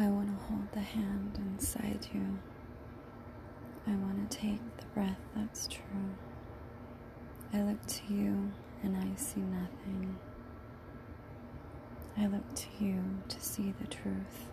I 0.00 0.06
want 0.10 0.28
to 0.28 0.44
hold 0.44 0.70
the 0.70 0.80
hand 0.80 1.36
inside 1.38 2.06
you. 2.14 2.38
I 3.84 3.96
want 3.96 4.30
to 4.30 4.38
take 4.38 4.60
the 4.76 4.86
breath 4.94 5.18
that's 5.34 5.66
true. 5.66 6.14
I 7.52 7.62
look 7.62 7.84
to 7.84 8.14
you 8.14 8.52
and 8.84 8.96
I 8.96 9.16
see 9.16 9.40
nothing. 9.40 10.16
I 12.16 12.28
look 12.28 12.54
to 12.54 12.66
you 12.78 13.02
to 13.28 13.40
see 13.40 13.74
the 13.80 13.88
truth. 13.88 14.46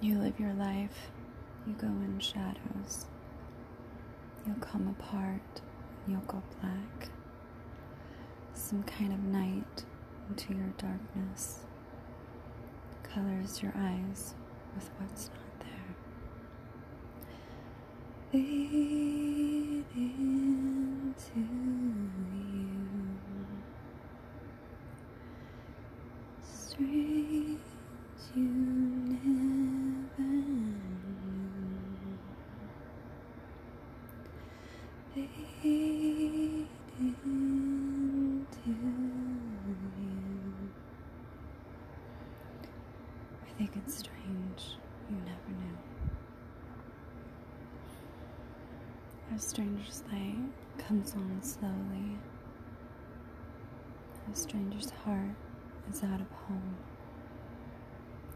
You 0.00 0.18
live 0.18 0.40
your 0.40 0.54
life, 0.54 1.12
you 1.64 1.74
go 1.74 1.86
in 1.86 2.18
shadows. 2.18 3.06
You'll 4.44 4.56
come 4.56 4.88
apart, 4.88 5.60
you'll 6.08 6.20
go 6.22 6.42
black. 6.60 7.08
Some 8.54 8.82
kind 8.82 9.12
of 9.12 9.22
night 9.22 9.84
into 10.28 10.54
your 10.54 10.72
darkness 10.76 11.60
colors 13.14 13.62
your 13.62 13.72
eyes 13.76 14.34
with 14.74 14.88
what's 14.98 15.28
not 15.28 15.60
there. 15.60 15.94
Fade 18.30 19.84
into 19.94 21.40
you. 21.40 22.46
Strange 26.42 27.60
you 28.34 28.48
never 29.08 30.22
knew. 30.22 30.78
Fade 35.14 36.68
into 36.98 38.70
you. 38.70 39.02
Think 43.62 43.76
it's 43.86 43.98
strange. 43.98 44.76
You 45.08 45.16
never 45.18 45.52
knew. 45.60 45.78
A 49.36 49.38
stranger's 49.38 50.02
light 50.10 50.50
comes 50.78 51.14
on 51.14 51.40
slowly. 51.42 52.18
A 54.32 54.34
stranger's 54.34 54.90
heart 54.90 55.36
is 55.88 56.02
out 56.02 56.20
of 56.20 56.28
home. 56.48 56.74